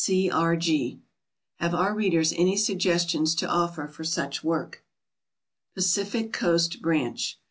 [0.03, 0.31] C.
[0.31, 0.55] R.
[0.55, 0.99] G.
[1.57, 4.83] Have our readers any suggestions to offer for such work?
[5.75, 7.37] PACIFIC COAST BRANCH.